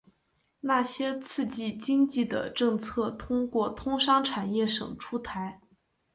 [0.61, 5.61] 那些刺激经济的政策通过通商产业省出台。